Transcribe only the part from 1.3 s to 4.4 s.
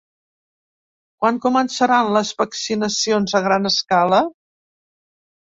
començaran les vaccinacions a gran escala?